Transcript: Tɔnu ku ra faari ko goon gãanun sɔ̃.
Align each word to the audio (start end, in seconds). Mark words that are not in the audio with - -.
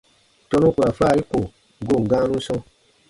Tɔnu 0.49 0.67
ku 0.75 0.79
ra 0.85 0.91
faari 0.99 1.21
ko 1.29 1.37
goon 1.87 2.03
gãanun 2.09 2.45
sɔ̃. 2.47 2.59